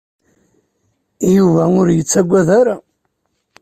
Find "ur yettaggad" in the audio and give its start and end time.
1.79-2.47